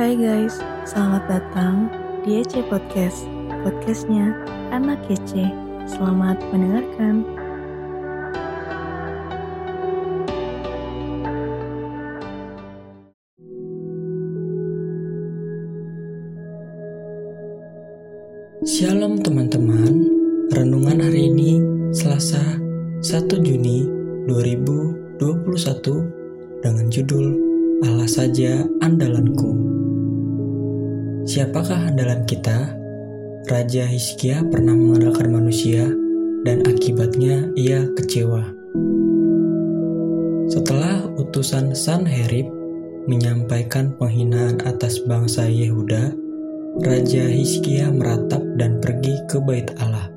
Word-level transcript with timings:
Hai 0.00 0.16
guys, 0.16 0.56
selamat 0.88 1.28
datang 1.28 1.92
di 2.24 2.40
EC 2.40 2.64
Podcast 2.72 3.28
Podcastnya 3.60 4.32
Anak 4.72 4.96
EC 5.12 5.52
Selamat 5.84 6.40
mendengarkan 6.48 7.20
Shalom 18.64 19.20
teman-teman, 19.20 20.08
renungan 20.56 20.96
hari 20.96 21.28
ini 21.28 21.60
Selasa 21.92 22.56
1 23.04 23.28
Juni 23.44 23.84
2021 24.24 26.64
dengan 26.64 26.88
judul 26.88 27.36
Allah 27.84 28.08
saja 28.08 28.64
andalanku. 28.80 29.79
Siapakah 31.30 31.94
andalan 31.94 32.26
kita? 32.26 32.74
Raja 33.46 33.86
Hizkia 33.86 34.42
pernah 34.50 34.74
mengandalkan 34.74 35.30
manusia 35.30 35.86
dan 36.42 36.66
akibatnya 36.66 37.46
ia 37.54 37.86
kecewa. 37.94 38.50
Setelah 40.50 41.06
utusan 41.22 41.70
Sanherib 41.70 42.50
menyampaikan 43.06 43.94
penghinaan 43.94 44.58
atas 44.66 45.06
bangsa 45.06 45.46
Yehuda, 45.46 46.10
Raja 46.82 47.24
Hizkia 47.30 47.94
meratap 47.94 48.42
dan 48.58 48.82
pergi 48.82 49.14
ke 49.30 49.38
bait 49.38 49.70
Allah. 49.78 50.10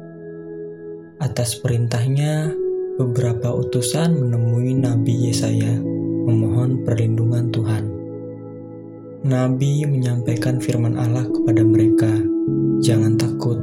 Atas 1.22 1.62
perintahnya, 1.62 2.50
beberapa 2.98 3.54
utusan 3.54 4.18
menemui 4.18 4.82
Nabi 4.82 5.30
Yesaya 5.30 5.78
memohon 6.26 6.82
perlindungan. 6.82 7.53
Nabi 9.24 9.88
menyampaikan 9.88 10.60
firman 10.60 11.00
Allah 11.00 11.24
kepada 11.24 11.64
mereka, 11.64 12.12
"Jangan 12.84 13.16
takut, 13.16 13.56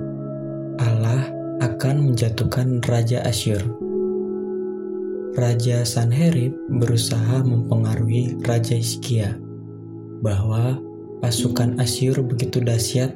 Allah 0.81 1.29
akan 1.61 2.09
menjatuhkan 2.09 2.81
Raja 2.89 3.21
Asyur." 3.29 3.61
Raja 5.37 5.85
Sanherib 5.85 6.57
berusaha 6.81 7.45
mempengaruhi 7.45 8.41
Raja 8.41 8.73
Hizkia 8.73 9.37
bahwa 10.25 10.81
pasukan 11.21 11.77
Asyur 11.77 12.17
begitu 12.25 12.65
dahsyat 12.65 13.13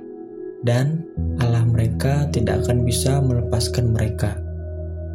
dan 0.69 1.01
Allah 1.41 1.65
mereka 1.65 2.29
tidak 2.29 2.69
akan 2.69 2.85
bisa 2.85 3.25
melepaskan 3.25 3.97
mereka. 3.97 4.37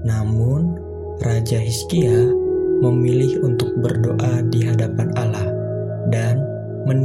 Namun, 0.02 0.82
Raja 1.22 1.62
Hizkia 1.62 2.26
memilih 2.82 3.46
untuk 3.46 3.70
berdoa 3.86 4.42
di 4.50 4.66
hadapan 4.66 5.14
Allah 5.14 5.59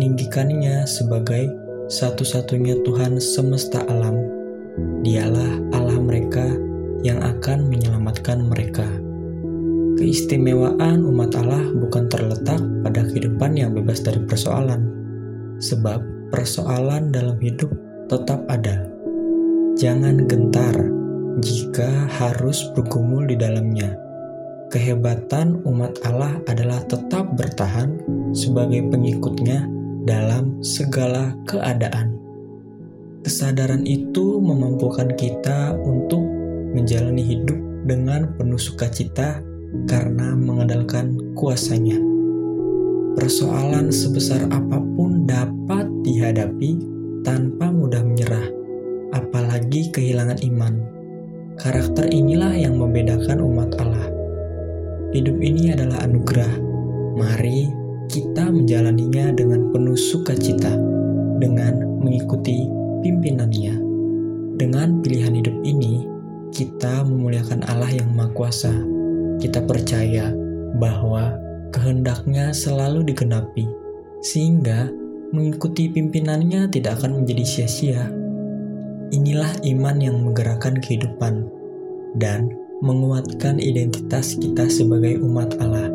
meninggikannya 0.04 0.84
sebagai 0.84 1.48
satu-satunya 1.88 2.76
Tuhan 2.84 3.16
semesta 3.16 3.80
alam. 3.88 4.20
Dialah 5.00 5.72
Allah 5.72 5.96
mereka 5.96 6.44
yang 7.00 7.24
akan 7.24 7.72
menyelamatkan 7.72 8.44
mereka. 8.44 8.84
Keistimewaan 9.96 11.08
umat 11.08 11.32
Allah 11.40 11.72
bukan 11.72 12.12
terletak 12.12 12.60
pada 12.84 13.00
kehidupan 13.08 13.56
yang 13.56 13.72
bebas 13.72 14.04
dari 14.04 14.20
persoalan, 14.28 14.84
sebab 15.56 16.04
persoalan 16.28 17.08
dalam 17.08 17.40
hidup 17.40 17.72
tetap 18.12 18.44
ada. 18.52 18.84
Jangan 19.80 20.28
gentar 20.28 20.84
jika 21.40 21.88
harus 22.12 22.60
bergumul 22.76 23.24
di 23.24 23.40
dalamnya. 23.40 23.96
Kehebatan 24.68 25.64
umat 25.64 25.96
Allah 26.04 26.36
adalah 26.44 26.84
tetap 26.92 27.32
bertahan 27.40 27.96
sebagai 28.36 28.84
pengikutnya 28.92 29.83
dalam 30.04 30.60
segala 30.60 31.32
keadaan. 31.48 32.16
Kesadaran 33.24 33.88
itu 33.88 34.36
memampukan 34.36 35.08
kita 35.16 35.72
untuk 35.80 36.20
menjalani 36.76 37.24
hidup 37.24 37.56
dengan 37.88 38.36
penuh 38.36 38.60
sukacita 38.60 39.40
karena 39.88 40.36
mengandalkan 40.36 41.16
kuasanya. 41.32 41.96
Persoalan 43.16 43.88
sebesar 43.88 44.44
apa 44.52 44.76
pun 44.76 45.24
dapat 45.24 45.88
dihadapi 46.04 46.76
tanpa 47.24 47.72
mudah 47.72 48.04
menyerah, 48.04 48.44
apalagi 49.16 49.88
kehilangan 49.88 50.44
iman. 50.44 50.74
Karakter 51.56 52.10
inilah 52.10 52.52
yang 52.52 52.76
membedakan 52.76 53.40
umat 53.40 53.72
Allah. 53.80 54.10
Hidup 55.14 55.38
ini 55.38 55.70
adalah 55.70 56.02
anugerah. 56.02 56.52
Mari 57.14 57.83
kita 58.14 58.46
menjalaninya 58.46 59.34
dengan 59.34 59.74
penuh 59.74 59.98
sukacita, 59.98 60.70
dengan 61.42 61.98
mengikuti 61.98 62.70
pimpinannya. 63.02 63.74
Dengan 64.54 65.02
pilihan 65.02 65.34
hidup 65.34 65.58
ini, 65.66 66.06
kita 66.54 67.02
memuliakan 67.02 67.66
Allah 67.66 67.90
yang 67.90 68.14
Maha 68.14 68.30
Kuasa. 68.30 68.70
Kita 69.42 69.66
percaya 69.66 70.30
bahwa 70.78 71.34
kehendaknya 71.74 72.54
selalu 72.54 73.02
digenapi, 73.02 73.66
sehingga 74.22 74.94
mengikuti 75.34 75.90
pimpinannya 75.90 76.70
tidak 76.70 77.02
akan 77.02 77.18
menjadi 77.18 77.42
sia-sia. 77.42 78.14
Inilah 79.10 79.58
iman 79.74 79.96
yang 79.98 80.22
menggerakkan 80.22 80.78
kehidupan 80.78 81.50
dan 82.14 82.46
menguatkan 82.78 83.58
identitas 83.58 84.38
kita 84.38 84.70
sebagai 84.70 85.18
umat 85.18 85.58
Allah. 85.58 85.90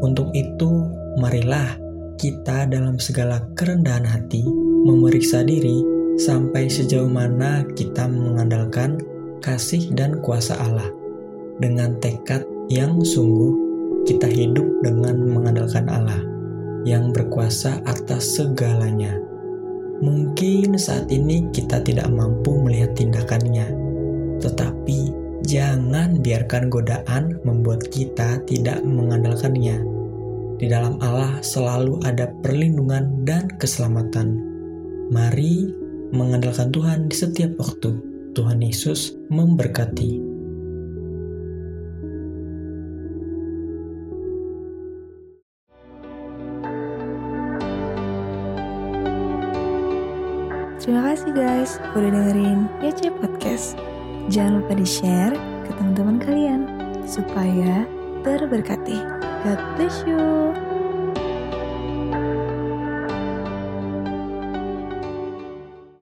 Untuk 0.00 0.32
itu, 0.32 0.88
marilah 1.16 1.76
kita 2.16 2.68
dalam 2.68 3.00
segala 3.00 3.44
kerendahan 3.56 4.04
hati 4.04 4.44
memeriksa 4.84 5.44
diri 5.44 5.80
sampai 6.16 6.68
sejauh 6.68 7.08
mana 7.08 7.64
kita 7.76 8.08
mengandalkan 8.08 9.00
kasih 9.44 9.92
dan 9.92 10.20
kuasa 10.24 10.56
Allah 10.56 10.88
dengan 11.60 11.96
tekad 12.00 12.44
yang 12.68 13.00
sungguh 13.00 13.52
kita 14.04 14.28
hidup 14.28 14.64
dengan 14.84 15.18
mengandalkan 15.28 15.88
Allah 15.88 16.20
yang 16.86 17.10
berkuasa 17.10 17.82
atas 17.84 18.38
segalanya. 18.38 19.18
Mungkin 19.98 20.76
saat 20.76 21.08
ini 21.08 21.48
kita 21.50 21.82
tidak 21.82 22.06
mampu 22.12 22.54
melihat 22.62 22.94
tindakannya, 22.94 23.66
tetapi 24.44 25.10
jangan 25.42 26.20
biarkan 26.20 26.68
godaan 26.68 27.40
membuat 27.42 27.88
kita 27.90 28.38
tidak 28.44 28.84
mengandalkannya. 28.84 29.95
Di 30.56 30.72
dalam 30.72 30.96
Allah 31.04 31.44
selalu 31.44 32.00
ada 32.00 32.32
perlindungan 32.40 33.28
dan 33.28 33.44
keselamatan. 33.60 34.40
Mari 35.12 35.68
mengandalkan 36.16 36.72
Tuhan 36.72 37.12
di 37.12 37.16
setiap 37.16 37.60
waktu. 37.60 37.92
Tuhan 38.32 38.64
Yesus 38.64 39.12
memberkati. 39.28 40.36
Terima 50.80 51.02
kasih 51.12 51.32
guys 51.36 51.76
udah 51.92 52.10
dengerin 52.12 52.64
YC 52.80 53.12
Podcast. 53.20 53.76
Jangan 54.32 54.64
lupa 54.64 54.72
di-share 54.72 55.36
ke 55.68 55.70
teman-teman 55.76 56.16
kalian 56.16 56.60
supaya 57.04 57.84
terberkati. 58.26 58.98
God 59.46 59.60
bless 59.78 60.02
you. 60.02 60.75